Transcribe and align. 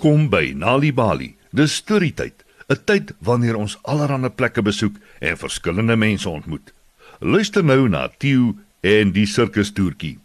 Welkom 0.00 0.30
by 0.32 0.54
Nali 0.56 0.94
Bali. 0.96 1.34
Dis 1.52 1.74
storietyd, 1.76 2.44
'n 2.72 2.84
tyd 2.88 3.12
wanneer 3.20 3.56
ons 3.56 3.76
allerlei 3.82 4.30
plekke 4.30 4.62
besoek 4.62 4.96
en 5.20 5.36
verskillende 5.36 5.96
mense 5.96 6.28
ontmoet. 6.28 6.72
Luister 7.18 7.64
nou 7.64 7.88
na 7.88 8.08
Tieu 8.08 8.56
en 8.80 9.12
die 9.12 9.26
sirkustoertjie. 9.26 10.18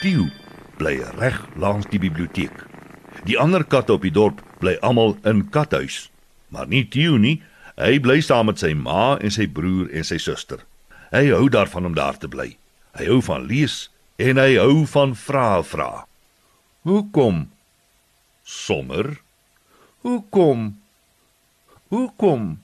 Tieu 0.00 0.26
bly 0.78 0.98
reg 1.18 1.38
langs 1.54 1.86
die 1.86 1.98
biblioteek. 1.98 2.66
Die 3.24 3.38
ander 3.38 3.64
katte 3.64 3.92
op 3.92 4.02
die 4.02 4.10
dorp 4.10 4.42
bly 4.58 4.74
almal 4.82 5.16
in 5.24 5.50
kathuis, 5.50 6.10
maar 6.48 6.66
nie 6.66 6.88
Tieu 6.88 7.18
nie. 7.18 7.42
Hy 7.76 8.00
bly 8.00 8.20
saam 8.20 8.46
met 8.46 8.58
sy 8.58 8.74
ma 8.74 9.18
en 9.22 9.30
sy 9.30 9.46
broer 9.46 9.86
en 9.92 10.04
sy 10.04 10.18
suster. 10.18 10.58
Hy 11.12 11.30
hou 11.30 11.48
daarvan 11.48 11.86
om 11.86 11.94
daar 11.94 12.18
te 12.18 12.28
bly. 12.28 12.56
Hy 12.98 13.04
hou 13.06 13.22
van 13.22 13.46
lees 13.46 13.88
en 14.18 14.36
hy 14.36 14.56
hou 14.56 14.84
van 14.86 15.14
vra 15.14 15.62
vra. 15.62 16.06
Hoekom? 16.82 17.55
Sommer. 18.46 19.20
Hoekom? 20.06 20.78
Hoekom? 21.88 22.62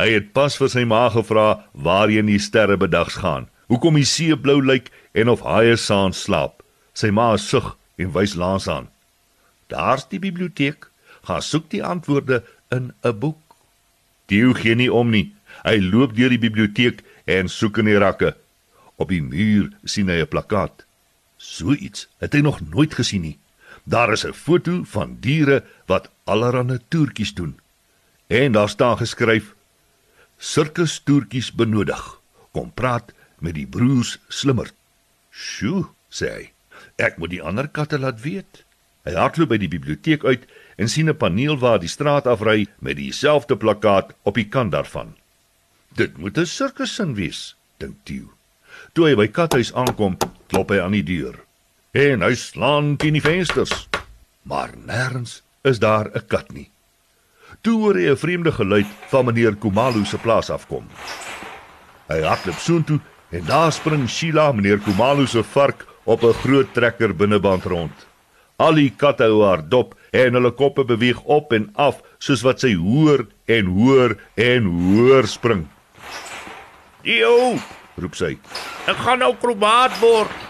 Hy 0.00 0.06
het 0.14 0.30
pas 0.32 0.54
vir 0.56 0.70
sy 0.72 0.86
ma 0.88 1.02
gevra 1.12 1.66
waarheen 1.76 2.30
die 2.30 2.40
sterre 2.40 2.78
bedags 2.80 3.18
gaan. 3.20 3.50
Hoekom 3.68 3.98
die 4.00 4.08
see 4.08 4.32
blou 4.40 4.56
lyk 4.64 4.88
en 5.12 5.28
of 5.28 5.44
haie 5.44 5.76
saans 5.76 6.22
slaap. 6.24 6.64
Sy 6.96 7.10
ma 7.12 7.34
sug 7.36 7.74
en 8.00 8.14
wys 8.14 8.32
langs 8.40 8.68
aan. 8.72 8.88
Daar's 9.68 10.06
die 10.08 10.22
biblioteek. 10.22 10.88
Gaan 11.28 11.44
soek 11.44 11.68
die 11.68 11.84
antwoorde 11.84 12.40
in 12.72 12.94
'n 13.04 13.18
boek. 13.20 13.40
Dieu 14.32 14.54
gee 14.54 14.74
nie 14.74 14.92
om 14.92 15.10
nie. 15.10 15.34
Hy 15.68 15.76
loop 15.84 16.16
deur 16.16 16.32
die 16.32 16.40
biblioteek 16.40 17.04
en 17.26 17.48
soek 17.48 17.78
in 17.78 17.92
die 17.92 17.98
rakke. 17.98 18.36
Op 18.96 19.08
die 19.08 19.22
muur 19.22 19.68
sien 19.84 20.08
hy 20.08 20.22
'n 20.24 20.32
plakkaat. 20.32 20.86
So 21.36 21.72
iets 21.72 22.08
het 22.18 22.32
hy 22.32 22.40
nog 22.40 22.60
nooit 22.60 22.94
gesien 22.94 23.22
nie. 23.22 23.38
Daar 23.90 24.12
is 24.12 24.24
'n 24.26 24.32
foto 24.32 24.84
van 24.84 25.16
diere 25.20 25.64
wat 25.86 26.10
allerlei 26.24 26.78
toertjies 26.88 27.34
doen. 27.34 27.58
En 28.26 28.52
daar 28.52 28.68
staan 28.68 28.96
geskryf: 28.96 29.54
Sirkus 30.36 31.00
toertjies 31.04 31.52
benodig. 31.52 32.20
Kom 32.50 32.72
praat 32.74 33.12
met 33.38 33.54
die 33.54 33.66
broers 33.66 34.18
Slimmerd. 34.28 34.74
"Sjoe," 35.30 35.88
sê 36.08 36.26
hy. 36.36 36.52
"Ek 36.96 37.16
moet 37.16 37.30
die 37.30 37.42
ander 37.42 37.68
katte 37.68 37.98
laat 37.98 38.20
weet." 38.20 38.64
Hy 39.02 39.12
hardloop 39.12 39.48
by 39.48 39.56
die 39.58 39.68
biblioteek 39.68 40.24
uit 40.24 40.46
en 40.76 40.88
sien 40.88 41.08
'n 41.08 41.16
paneel 41.16 41.58
waar 41.58 41.78
die 41.78 41.88
straat 41.88 42.26
afry 42.26 42.66
met 42.78 42.96
dieselfde 42.96 43.56
plakkaat 43.56 44.14
op 44.22 44.34
die 44.34 44.48
kant 44.48 44.72
daarvan. 44.72 45.16
"Dit 45.88 46.16
moet 46.18 46.38
'n 46.38 46.46
sirkussin 46.46 47.14
wees," 47.14 47.56
dink 47.76 47.96
Tieu. 48.02 48.28
Toe 48.92 49.06
hy 49.06 49.14
by 49.14 49.26
kathuis 49.26 49.74
aankom, 49.74 50.16
klop 50.46 50.68
hy 50.70 50.78
aan 50.80 50.92
die 50.92 51.02
deur. 51.02 51.49
En 51.90 52.22
hy 52.22 52.34
slaan 52.38 52.92
teen 53.02 53.16
die 53.18 53.22
vensters. 53.22 53.88
Maar 54.46 54.70
nêrens 54.86 55.40
is 55.66 55.78
daar 55.82 56.06
'n 56.14 56.26
kat 56.26 56.52
nie. 56.52 56.70
Toe 57.62 57.80
hoor 57.80 57.94
hy 57.94 58.10
'n 58.10 58.16
vreemde 58.16 58.52
geluid 58.52 58.86
van 59.08 59.24
meneer 59.24 59.56
Kumalu 59.56 60.04
se 60.04 60.18
plaas 60.18 60.50
afkom. 60.50 60.86
Hy 62.08 62.20
hardloop 62.22 62.58
soontoe 62.58 63.00
en 63.30 63.44
daar 63.44 63.72
spring 63.72 64.08
Sheila, 64.08 64.52
meneer 64.52 64.78
Kumalu 64.78 65.26
se 65.26 65.42
vark, 65.42 65.86
op 66.04 66.22
'n 66.22 66.32
groot 66.32 66.74
trekker 66.74 67.16
binneband 67.16 67.64
rond. 67.64 68.06
Al 68.56 68.74
die 68.74 68.92
katte 68.96 69.24
hou 69.24 69.44
haar 69.44 69.68
dop 69.68 69.94
en 70.10 70.34
hulle 70.34 70.50
koppe 70.50 70.84
beweeg 70.84 71.20
op 71.22 71.52
en 71.52 71.70
af 71.74 72.02
soos 72.18 72.42
wat 72.42 72.60
sy 72.60 72.74
hoor 72.74 73.26
en 73.46 73.66
hoor 73.66 74.16
en 74.34 74.64
hoor 74.64 75.26
spring. 75.26 75.68
"Dio!" 77.02 77.58
roep 77.96 78.14
sy. 78.14 78.38
"Ek 78.86 78.96
gaan 78.96 79.18
nou 79.18 79.32
akrobaat 79.32 79.98
word." 79.98 80.49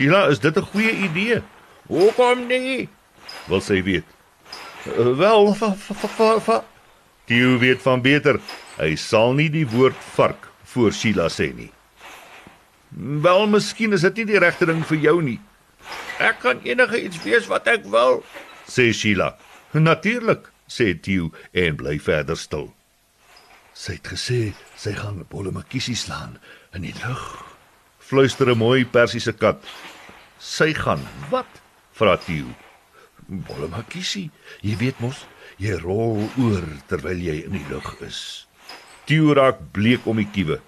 Sheila, 0.00 0.28
is 0.32 0.38
dit 0.40 0.56
'n 0.56 0.62
goeie 0.62 0.92
idee? 0.96 1.42
"Hoekom 1.86 2.46
nie?" 2.46 2.88
Wil 3.46 3.60
sy 3.60 3.82
weet. 3.82 4.04
"Uh, 4.86 5.16
Wel, 5.16 5.54
va, 5.54 5.74
va, 5.76 6.08
va, 6.08 6.40
va. 6.40 6.64
Dio 7.24 7.58
weet 7.58 7.82
van 7.82 8.00
beter. 8.00 8.40
Hy 8.76 8.94
sal 8.96 9.32
nie 9.32 9.50
die 9.50 9.68
woord 9.68 9.96
vark 10.14 10.48
voor 10.64 10.92
Sheila 10.92 11.28
sê 11.28 11.54
nie. 11.54 11.70
Wel, 13.20 13.46
miskien 13.46 13.92
is 13.92 14.00
dit 14.00 14.16
nie 14.16 14.24
die 14.24 14.38
regte 14.38 14.66
ding 14.66 14.86
vir 14.86 14.98
jou 14.98 15.22
nie, 15.22 15.40
"Ek 16.18 16.40
kan 16.40 16.60
enige 16.62 17.04
iets 17.04 17.22
wees 17.22 17.46
wat 17.46 17.66
ek 17.66 17.84
wil." 17.84 18.24
sê 18.66 18.92
Sheila. 18.94 19.36
Natuurlik, 19.72 20.50
sê 20.66 21.00
Dio 21.00 21.30
en 21.52 21.76
bly 21.76 21.98
verder 21.98 22.36
stil. 22.36 22.72
Sy 23.74 23.92
het 23.92 24.08
gesê 24.08 24.54
sy 24.76 24.92
gaan 24.92 25.24
bollemakiesie 25.28 25.96
slaan 25.96 26.38
in 26.72 26.82
die 26.82 26.94
lug. 27.06 27.49
Fluister 28.10 28.50
'n 28.50 28.58
mooi 28.58 28.84
persiese 28.84 29.32
kat. 29.32 29.62
Sy 30.38 30.74
gaan 30.74 31.02
wat? 31.30 31.46
vra 31.94 32.16
Dio. 32.26 32.48
Bollemakiesie, 33.46 34.30
jy 34.66 34.74
weet 34.80 34.98
mos, 34.98 35.26
jy 35.62 35.76
rol 35.78 36.26
oor 36.42 36.66
terwyl 36.90 37.20
jy 37.22 37.36
in 37.44 37.54
die 37.54 37.66
lug 37.70 37.86
is. 38.02 38.48
Dio 39.06 39.30
raak 39.38 39.60
bleek 39.72 40.06
om 40.10 40.16
die 40.16 40.26
kiewe. 40.26 40.58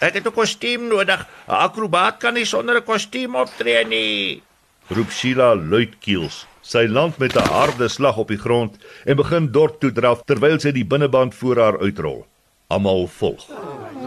"Ek 0.00 0.14
het 0.14 0.26
'n 0.26 0.32
kostuum 0.32 0.88
nodig. 0.88 1.20
'n 1.48 1.64
Akrobaat 1.66 2.20
kan 2.20 2.34
nie 2.34 2.44
sonder 2.44 2.76
'n 2.76 2.84
kostuum 2.84 3.36
optree 3.36 3.84
nie." 3.84 4.42
roep 4.90 5.10
Sheila 5.10 5.54
luidkeels. 5.54 6.46
Sy 6.60 6.86
land 6.86 7.18
met 7.18 7.36
'n 7.36 7.48
harde 7.48 7.88
slag 7.88 8.16
op 8.16 8.28
die 8.28 8.38
grond 8.38 8.76
en 9.04 9.16
begin 9.16 9.52
dorp 9.52 9.80
toe 9.80 9.92
draf 9.92 10.22
terwyl 10.24 10.60
sy 10.60 10.72
die 10.72 10.84
binneband 10.84 11.34
voor 11.34 11.56
haar 11.56 11.78
uitrol. 11.80 12.26
Almal 12.72 13.04
volg. 13.06 13.44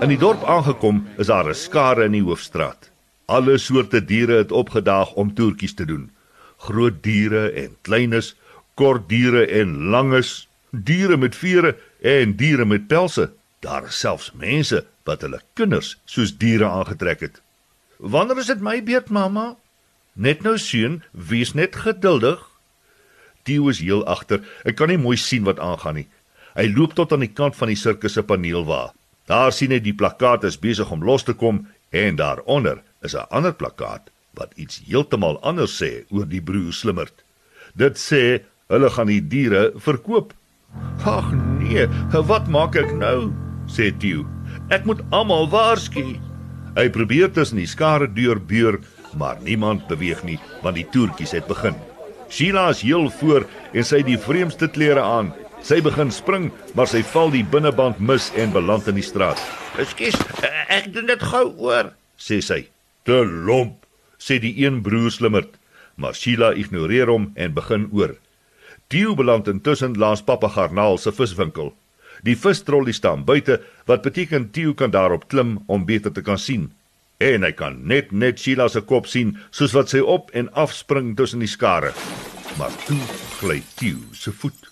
In 0.02 0.10
die 0.10 0.18
dorp 0.18 0.42
aangekom, 0.50 1.04
is 1.22 1.30
daar 1.30 1.50
'n 1.50 1.54
skare 1.54 2.04
in 2.04 2.16
die 2.18 2.24
hoofstraat. 2.26 2.90
Alle 3.26 3.58
soorte 3.58 4.06
diere 4.06 4.38
het 4.38 4.52
opgedaag 4.52 5.14
om 5.14 5.34
toertjies 5.34 5.74
te 5.74 5.86
doen. 5.86 6.12
Groot 6.58 7.04
diere 7.04 7.52
en 7.52 7.78
kleines, 7.82 8.36
kort 8.74 9.10
diere 9.10 9.46
en 9.48 9.90
langes, 9.94 10.48
diere 10.72 11.18
met 11.18 11.36
vere 11.36 11.76
en 12.02 12.36
diere 12.36 12.66
met 12.66 12.88
pelse. 12.88 13.32
Daar 13.60 13.86
is 13.86 14.00
selfs 14.00 14.32
mense 14.34 14.86
wat 15.04 15.22
hulle 15.22 15.42
kinders 15.54 15.98
soos 16.06 16.38
diere 16.38 16.66
aangetrek 16.66 17.20
het. 17.20 17.42
Wanneer 17.98 18.38
is 18.38 18.46
dit 18.46 18.62
my 18.62 18.84
beurt, 18.84 19.10
mamma? 19.10 19.56
Net 20.14 20.42
nou 20.42 20.58
seun, 20.58 21.04
wees 21.12 21.54
net 21.54 21.76
geduldig. 21.76 22.50
Theo 23.44 23.70
is 23.70 23.80
heel 23.80 24.06
agter. 24.06 24.42
Ek 24.64 24.76
kan 24.76 24.88
nie 24.88 24.98
mooi 24.98 25.18
sien 25.18 25.44
wat 25.44 25.60
aangaan 25.60 25.94
nie. 25.94 26.08
Hy 26.56 26.70
loop 26.72 26.94
tot 26.96 27.12
aan 27.12 27.26
die 27.26 27.34
kant 27.36 27.58
van 27.60 27.68
die 27.72 27.80
sirkus 27.80 28.16
se 28.16 28.24
paneel 28.24 28.64
waar. 28.68 28.94
Daar 29.28 29.52
sien 29.52 29.74
hy 29.74 29.82
die 29.84 29.96
plakkaat 29.98 30.46
is 30.48 30.60
besig 30.62 30.92
om 30.94 31.04
los 31.04 31.26
te 31.28 31.34
kom 31.34 31.66
en 31.92 32.16
daaronder 32.16 32.82
is 33.04 33.16
'n 33.16 33.28
ander 33.30 33.54
plakkaat 33.54 34.10
wat 34.34 34.54
iets 34.56 34.82
heeltemal 34.88 35.40
anders 35.42 35.76
sê 35.82 36.06
oor 36.12 36.26
die 36.26 36.42
broer 36.42 36.74
Slimmerd. 36.74 37.24
Dit 37.76 37.98
sê 37.98 38.44
hulle 38.68 38.90
gaan 38.90 39.08
die 39.08 39.22
diere 39.22 39.72
verkoop. 39.76 40.34
Ag 41.04 41.32
nee, 41.60 41.88
wat 42.12 42.48
maak 42.48 42.76
ek 42.76 42.92
nou? 42.94 43.34
sê 43.68 43.92
Theo. 44.00 44.26
Ek 44.70 44.86
moet 44.86 45.02
almal 45.12 45.50
waarsku. 45.50 46.20
Hy 46.76 46.90
probeer 46.90 47.32
tussen 47.32 47.58
die 47.58 47.68
skare 47.68 48.08
deurbeur, 48.08 48.80
maar 49.16 49.38
niemand 49.42 49.88
beweeg 49.88 50.24
nie 50.24 50.40
want 50.62 50.76
die 50.76 50.88
toertjies 50.92 51.32
het 51.32 51.48
begin. 51.48 51.76
Sheila 52.30 52.70
is 52.70 52.82
heel 52.82 53.10
voor 53.10 53.46
en 53.74 53.84
sy 53.84 53.98
het 53.98 54.06
die 54.06 54.20
vreemdste 54.20 54.68
klere 54.68 55.02
aan. 55.02 55.34
Sy 55.66 55.80
begin 55.82 56.12
spring, 56.14 56.52
maar 56.78 56.86
sy 56.86 57.00
val 57.10 57.32
die 57.34 57.42
binneband 57.42 57.98
mis 57.98 58.28
en 58.38 58.52
beland 58.54 58.86
in 58.92 59.00
die 59.00 59.06
straat. 59.06 59.40
"Ekskuus, 59.82 60.14
ek 60.70 60.92
doen 60.94 61.08
dit 61.10 61.24
gou 61.32 61.56
oor." 61.58 61.90
Sê 62.20 62.38
sy. 62.42 62.68
"Te 63.04 63.26
lomp," 63.26 63.86
sê 64.20 64.38
die 64.40 64.54
een 64.62 64.84
broer 64.84 65.10
Slimmerd, 65.12 65.58
maar 65.96 66.14
Sheila 66.14 66.54
ignoreer 66.54 67.08
hom 67.10 67.32
en 67.36 67.54
begin 67.54 67.90
oor. 67.92 68.16
Theo 68.90 69.16
beland 69.16 69.48
intussen 69.48 69.98
langs 69.98 70.22
Papa 70.22 70.48
Garnaal 70.48 70.98
se 70.98 71.12
viswinkel. 71.12 71.74
Die 72.24 72.36
vistrollie 72.36 72.94
staan 72.94 73.26
buite, 73.26 73.62
wat 73.86 74.02
beteken 74.02 74.52
Theo 74.52 74.74
kan 74.74 74.92
daarop 74.92 75.28
klim 75.28 75.64
om 75.68 75.86
beter 75.86 76.12
te 76.14 76.22
kan 76.22 76.38
sien. 76.38 76.74
En 77.18 77.44
hy 77.44 77.52
kan 77.52 77.88
net 77.88 78.12
net 78.12 78.40
Sheila 78.40 78.68
se 78.68 78.82
kop 78.82 79.08
sien, 79.08 79.38
soos 79.50 79.74
wat 79.74 79.90
sy 79.90 80.00
op 80.00 80.30
en 80.34 80.54
af 80.54 80.74
spring 80.74 81.16
tussen 81.16 81.40
die 81.40 81.50
skare. 81.50 81.94
Maar 82.58 82.72
toe 82.86 83.02
gly 83.40 83.64
Theo 83.76 83.98
se 84.14 84.32
voet. 84.32 84.70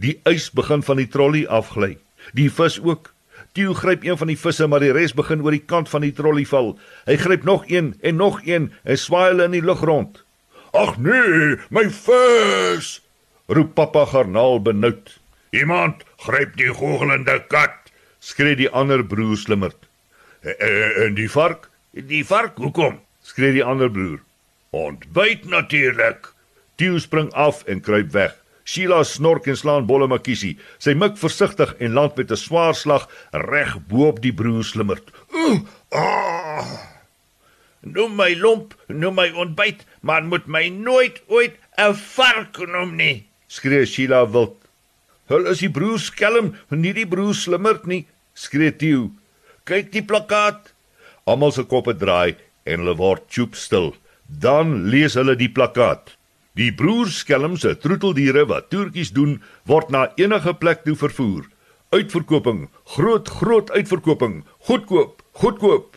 Die 0.00 0.16
ys 0.24 0.48
begin 0.56 0.82
van 0.82 0.96
die 0.96 1.08
trollie 1.12 1.48
afgly. 1.48 1.98
Die 2.32 2.48
vis 2.48 2.78
ook. 2.80 3.12
Theo 3.52 3.74
gryp 3.74 4.04
een 4.06 4.16
van 4.16 4.30
die 4.30 4.38
visse, 4.38 4.66
maar 4.70 4.80
die 4.80 4.94
res 4.94 5.12
begin 5.16 5.42
oor 5.44 5.52
die 5.52 5.66
kant 5.72 5.90
van 5.92 6.04
die 6.06 6.14
trollie 6.16 6.46
val. 6.48 6.72
Hy 7.08 7.16
gryp 7.20 7.44
nog 7.44 7.66
een 7.68 7.92
en 8.00 8.16
nog 8.16 8.40
een 8.46 8.70
en 8.84 8.98
swaai 8.98 9.26
hulle 9.32 9.48
in 9.50 9.56
die 9.58 9.64
lug 9.64 9.82
rond. 9.84 10.22
"Ag 10.72 10.96
nee, 10.98 11.58
my 11.68 11.90
vis!" 11.90 13.00
roep 13.48 13.74
Papa 13.74 14.04
Garnaal 14.06 14.62
benoud. 14.62 15.18
"Iemand 15.50 16.04
gryp 16.16 16.56
die 16.56 16.72
gogelende 16.72 17.44
kat." 17.48 17.76
Skree 18.18 18.56
die 18.56 18.70
ander 18.70 19.04
broer 19.04 19.36
Slimmerd. 19.36 19.88
"E- 20.40 21.04
"En 21.04 21.14
die 21.14 21.30
vark?" 21.30 21.70
"Die 21.90 22.24
vark, 22.26 22.56
hoekom?" 22.56 23.00
skree 23.22 23.52
die 23.52 23.64
ander 23.64 23.90
broer. 23.90 24.20
"Ontbyt 24.70 25.44
natuurlik." 25.44 26.32
Theo 26.74 26.98
spring 26.98 27.32
af 27.32 27.64
en 27.64 27.80
kruip 27.80 28.12
weg. 28.12 28.36
Sheila 28.70 29.00
snork 29.02 29.48
en 29.50 29.56
slaan 29.58 29.86
bolle 29.88 30.06
makiesie. 30.06 30.52
Sy 30.78 30.94
mik 30.94 31.16
versigtig 31.18 31.72
en 31.82 31.96
land 31.98 32.14
met 32.16 32.30
'n 32.30 32.38
swaar 32.38 32.74
slag 32.74 33.08
reg 33.32 33.72
bo-op 33.88 34.22
die 34.22 34.32
broer 34.32 34.64
Slimmerd. 34.64 35.10
Ooh, 35.34 35.66
ah. 35.90 36.70
Noem 37.82 38.14
my 38.14 38.34
lomp, 38.36 38.74
noem 38.86 39.14
my 39.14 39.30
ontbyt, 39.34 39.84
maar 40.02 40.22
moet 40.22 40.46
my 40.46 40.68
nooit 40.68 41.22
ooit 41.26 41.56
'n 41.78 41.94
vark 41.94 42.58
noem 42.58 42.96
nie, 42.96 43.26
skree 43.48 43.86
Sheila 43.86 44.26
wild. 44.30 44.56
Hulle 45.26 45.50
is 45.50 45.58
die 45.58 45.70
broer 45.70 45.98
skelm, 45.98 46.54
nie 46.70 46.92
die 46.92 47.06
broer 47.06 47.34
slimmerd 47.34 47.86
nie, 47.86 48.06
skree 48.34 48.70
Theo. 48.70 49.10
Kyk 49.64 49.92
die 49.92 50.02
plakkaat. 50.02 50.72
Almal 51.26 51.52
se 51.52 51.62
koppe 51.62 51.94
draai 51.94 52.36
en 52.64 52.80
hulle 52.80 52.96
word 52.96 53.22
choop 53.30 53.54
stil. 53.54 53.94
Dan 54.26 54.90
lees 54.90 55.14
hulle 55.14 55.36
die 55.36 55.48
plakkaat. 55.48 56.16
Die 56.60 56.72
broer 56.76 57.08
skelm 57.08 57.54
se 57.56 57.72
troeteldiere 57.80 58.42
wat 58.50 58.68
toertjies 58.72 59.14
doen, 59.16 59.38
word 59.70 59.88
na 59.94 60.08
enige 60.20 60.52
plek 60.60 60.82
toe 60.84 60.96
vervoer. 60.98 61.46
Uitverkoping, 61.94 62.66
groot 62.96 63.30
groot 63.40 63.70
uitverkoping, 63.72 64.42
goedkoop, 64.68 65.22
goedkoop. 65.40 65.96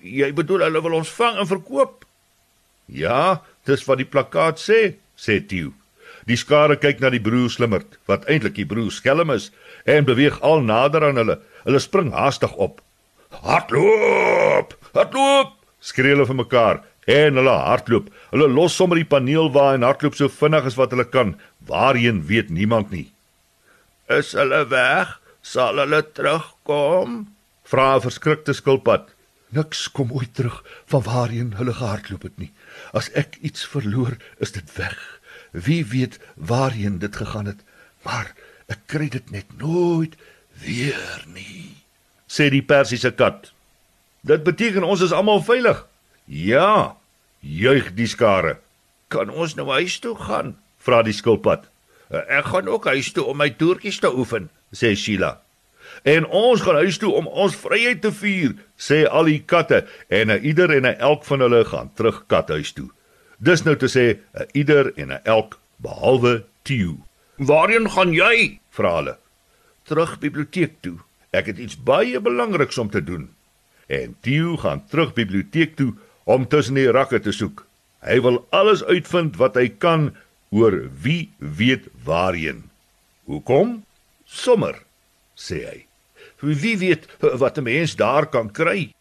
jy 0.00 0.30
bedoel 0.32 0.64
hulle 0.64 0.80
wil 0.80 0.96
ons 0.96 1.10
vang 1.12 1.38
en 1.38 1.46
verkoop. 1.46 2.06
Ja, 2.88 3.42
dis 3.68 3.84
wat 3.86 4.00
die 4.00 4.08
plakkaat 4.08 4.58
sê, 4.58 4.96
sê 5.14 5.38
Theo. 5.44 5.74
Die 6.26 6.38
skare 6.40 6.76
kyk 6.80 7.00
na 7.00 7.10
die 7.12 7.22
broer 7.22 7.52
slimmerd, 7.52 7.98
wat 8.08 8.26
eintlik 8.26 8.56
die 8.56 8.66
broer 8.66 8.90
skelm 8.90 9.30
is, 9.30 9.50
en 9.84 10.08
beweeg 10.08 10.40
al 10.40 10.64
nader 10.64 11.04
aan 11.06 11.20
hulle. 11.20 11.38
Hulle 11.68 11.80
spring 11.84 12.10
haastig 12.16 12.56
op. 12.56 12.80
Hardloop! 13.44 14.74
Hardloop! 14.96 15.54
skree 15.80 16.12
hulle 16.12 16.26
vir 16.28 16.36
mekaar 16.42 16.82
en 17.10 17.38
hulle 17.40 17.56
hardloop. 17.66 18.10
Hulle 18.30 18.48
los 18.48 18.76
sommer 18.78 19.00
die 19.00 19.08
paneel 19.08 19.50
waar 19.54 19.76
en 19.76 19.86
hardloop 19.86 20.18
so 20.18 20.30
vinnig 20.40 20.68
as 20.70 20.78
wat 20.78 20.94
hulle 20.94 21.06
kan. 21.08 21.34
Waarheen 21.66 22.22
weet 22.30 22.50
niemand 22.54 22.92
nie. 22.94 23.08
Is 24.10 24.32
hulle 24.38 24.64
weg? 24.70 25.16
Sal 25.42 25.80
hulle 25.82 26.02
terugkom? 26.02 27.24
Vra 27.64 27.96
'n 27.96 28.04
verskrikte 28.06 28.52
skilpad. 28.52 29.14
Niks 29.50 29.88
kom 29.90 30.12
ooit 30.12 30.34
terug 30.34 30.62
van 30.86 31.02
waarheen 31.02 31.54
hulle 31.58 31.74
gehardloop 31.74 32.22
het 32.22 32.38
nie. 32.38 32.52
As 32.92 33.10
ek 33.18 33.38
iets 33.40 33.66
verloor, 33.66 34.16
is 34.38 34.52
dit 34.52 34.76
weg. 34.76 35.20
Wie 35.50 35.86
weet 35.86 36.18
waarheen 36.34 36.98
dit 36.98 37.16
gegaan 37.16 37.46
het, 37.46 37.60
maar 38.02 38.34
ek 38.68 38.78
kry 38.86 39.08
dit 39.08 39.30
net 39.30 39.46
nooit 39.58 40.14
weer 40.62 41.24
nie. 41.34 41.82
Sê 42.30 42.50
die 42.50 42.62
persiese 42.62 43.10
kat. 43.10 43.52
Dit 44.22 44.44
beteken 44.44 44.86
ons 44.86 45.00
is 45.00 45.12
almal 45.12 45.42
veilig. 45.42 45.86
Ja, 46.30 46.99
juig 47.40 47.94
die 47.94 48.06
skare. 48.06 48.58
Kan 49.08 49.30
ons 49.30 49.56
nou 49.58 49.68
huis 49.70 49.98
toe 49.98 50.14
gaan? 50.16 50.56
Vra 50.78 51.02
die 51.02 51.14
skilpad. 51.16 51.66
Ek 52.10 52.50
gaan 52.50 52.68
ook 52.68 52.86
huis 52.90 53.12
toe 53.12 53.24
om 53.30 53.38
my 53.38 53.50
toertjies 53.50 54.00
te 54.02 54.10
oefen, 54.10 54.50
sê 54.74 54.94
Sheila. 54.96 55.38
En 56.02 56.26
ons 56.26 56.62
gaan 56.62 56.78
huis 56.82 56.98
toe 56.98 57.10
om 57.14 57.26
ons 57.26 57.56
vryheid 57.56 58.00
te 58.02 58.12
vier, 58.14 58.54
sê 58.78 59.02
al 59.06 59.30
die 59.30 59.42
katte 59.42 59.86
en 60.08 60.30
'n 60.30 60.42
ieder 60.44 60.70
en 60.70 60.86
'n 60.86 60.98
elk 60.98 61.24
van 61.24 61.40
hulle 61.40 61.64
gaan 61.64 61.90
terug 61.94 62.24
kathuis 62.26 62.72
toe. 62.72 62.90
Dis 63.38 63.62
nou 63.64 63.76
te 63.76 63.88
sê 63.88 64.18
ieder 64.52 64.92
en 64.96 65.24
elk 65.24 65.58
behalwe 65.76 66.44
Theo. 66.62 66.98
Waarheen 67.36 67.90
gaan 67.90 68.12
jy? 68.12 68.60
Vra 68.70 68.94
hulle. 68.96 69.16
Terug 69.84 70.18
biblioteek 70.18 70.72
toe. 70.80 70.98
Ek 71.32 71.46
het 71.46 71.58
iets 71.58 71.76
baie 71.76 72.20
belangriks 72.20 72.78
om 72.78 72.90
te 72.90 73.04
doen. 73.04 73.30
En 73.86 74.16
Theo 74.20 74.56
gaan 74.56 74.84
terug 74.86 75.14
biblioteek 75.14 75.76
toe 75.76 75.94
om 76.24 76.46
tussen 76.48 76.74
die 76.74 76.90
rakke 76.90 77.20
te 77.20 77.32
soek. 77.32 77.66
Hy 78.00 78.20
wil 78.24 78.40
alles 78.56 78.82
uitvind 78.84 79.36
wat 79.40 79.56
hy 79.60 79.68
kan 79.68 80.10
oor 80.50 80.88
wie 81.02 81.30
weet 81.38 81.86
waarheen. 82.04 82.64
Hoekom? 83.28 83.82
Sommer, 84.24 84.82
sê 85.36 85.64
hy. 85.66 85.78
Wie 86.40 86.76
weet 86.78 87.06
wat 87.20 87.58
'n 87.58 87.62
mens 87.62 87.96
daar 87.96 88.26
kan 88.26 88.50
kry? 88.50 88.94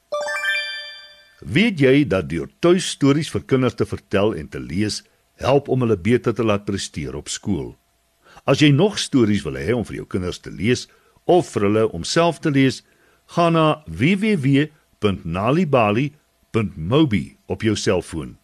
Weet 1.39 1.79
jy 1.79 2.07
dat 2.07 2.29
deur 2.29 2.49
tuistories 2.59 3.29
vir 3.31 3.43
kinders 3.47 3.73
te 3.73 3.85
vertel 3.85 4.35
en 4.35 4.47
te 4.47 4.59
lees 4.59 5.03
help 5.35 5.67
om 5.67 5.79
hulle 5.81 5.97
beter 5.97 6.33
te 6.33 6.43
laat 6.43 6.65
presteer 6.65 7.15
op 7.15 7.29
skool? 7.29 7.77
As 8.43 8.59
jy 8.59 8.71
nog 8.71 8.99
stories 8.99 9.43
wil 9.43 9.55
hê 9.55 9.71
om 9.73 9.85
vir 9.85 9.95
jou 9.95 10.05
kinders 10.05 10.39
te 10.39 10.51
lees 10.51 10.89
of 11.25 11.47
vir 11.53 11.61
hulle 11.61 11.91
om 11.91 12.03
self 12.03 12.39
te 12.39 12.51
lees, 12.51 12.83
gaan 13.25 13.53
na 13.53 13.83
www.nalibali.mobi 16.51 17.37
op 17.45 17.61
jou 17.61 17.75
selfoon. 17.75 18.37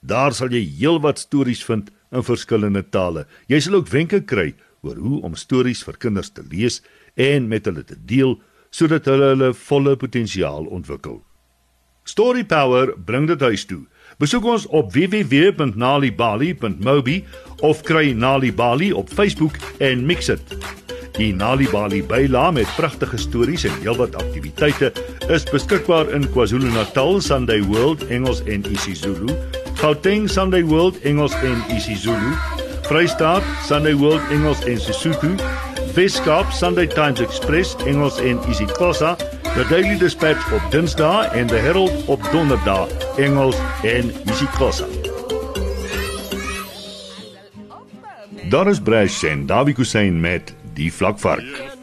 Daar 0.00 0.32
sal 0.34 0.48
jy 0.52 0.64
heelwat 0.78 1.18
stories 1.18 1.64
vind 1.64 1.90
in 2.12 2.22
verskillende 2.22 2.88
tale. 2.88 3.26
Jy 3.48 3.60
sal 3.60 3.74
ook 3.74 3.88
wenke 3.88 4.24
kry 4.24 4.54
oor 4.84 4.96
hoe 4.96 5.22
om 5.24 5.34
stories 5.34 5.84
vir 5.84 5.96
kinders 5.96 6.30
te 6.32 6.42
lees 6.50 6.82
en 7.16 7.48
met 7.48 7.64
hulle 7.64 7.84
te 7.84 7.96
deel 7.96 8.40
sodat 8.70 9.04
hulle 9.06 9.24
hulle 9.32 9.54
volle 9.54 9.96
potensiaal 9.96 10.66
ontwikkel. 10.66 11.22
Story 12.04 12.44
Power 12.44 12.92
bring 12.98 13.28
dit 13.28 13.40
huis 13.40 13.64
toe. 13.64 13.86
Besoek 14.20 14.44
ons 14.44 14.66
op 14.68 14.92
www.nalibali.mobi 14.92 17.24
of 17.62 17.82
kry 17.82 18.12
Nali 18.12 18.52
Bali 18.52 18.92
op 18.92 19.08
Facebook 19.08 19.56
en 19.80 20.06
mix 20.06 20.26
dit. 20.26 20.56
Die 21.14 21.32
Nali 21.32 21.68
Bali 21.70 22.02
byla 22.02 22.50
met 22.50 22.66
pragtige 22.76 23.16
stories 23.16 23.64
en 23.64 23.80
heelwat 23.80 24.14
aktiwiteite 24.18 24.92
is 25.28 25.44
beskikbaar 25.44 26.08
in 26.10 26.28
KwaZulu-Natal 26.30 27.20
Sunday 27.20 27.62
World 27.62 28.06
Engels 28.06 28.42
en 28.44 28.64
isiZulu, 28.70 29.28
Gauteng 29.74 30.30
Sunday 30.30 30.64
World 30.64 31.00
Engels 31.00 31.32
en 31.32 31.62
isiZulu, 31.68 32.32
Vrystaat 32.82 33.42
Sunday 33.66 33.94
World 33.96 34.22
Engels 34.30 34.64
en 34.64 34.80
Sesotho, 34.80 35.28
Weskaap 35.94 36.52
Sunday 36.52 36.86
Times 36.86 37.20
Express 37.20 37.76
Engels 37.86 38.18
en 38.18 38.38
isiXhosa 38.48 39.16
The 39.54 39.66
Daily 39.68 39.98
Dispatch 39.98 40.52
op 40.52 40.70
Dinsdae 40.70 41.26
en 41.26 41.46
The 41.46 41.54
Herald 41.54 41.92
op 42.06 42.22
Donderdae, 42.32 42.86
Engels 43.16 43.56
en 43.82 44.12
isiXhosa. 44.24 44.86
Daar 48.50 48.68
is 48.68 48.80
Brash 48.80 49.22
en 49.24 49.46
Dawie 49.46 49.74
Kusain 49.74 50.20
met 50.20 50.54
die 50.74 50.92
vlakvark. 50.92 51.73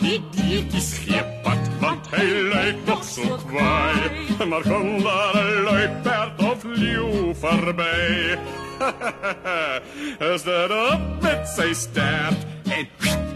Die 0.00 0.18
diertjies 0.34 0.90
geepad, 1.04 1.70
want 1.80 2.06
hy 2.14 2.24
lyk 2.52 2.82
nog 2.86 3.04
so 3.04 3.38
kwaai. 3.48 4.46
Maar 4.48 4.62
kom 4.62 5.02
daar 5.02 5.36
'n 5.36 5.62
luiperd 5.68 6.42
of 6.50 6.64
leeu 6.64 7.34
verby. 7.34 8.38
is 10.32 10.42
dit 10.42 10.70
op 10.70 11.00
met 11.22 11.48
sy 11.48 11.72
stert 11.74 12.46
en 12.70 12.86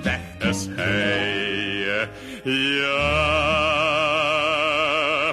weg 0.03 0.49
is 0.51 0.69
hy. 0.77 1.43
Ja, 2.45 3.03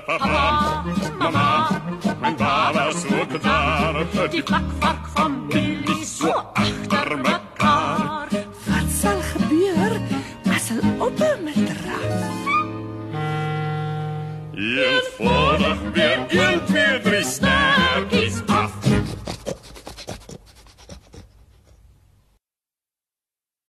papa, 0.05 0.83
mama, 1.17 1.81
mijn 2.19 2.37
vader 2.37 2.93
zoekt 2.93 3.43
daar 3.43 4.05
die 4.29 4.43
plak 4.43 5.07
van 5.13 5.48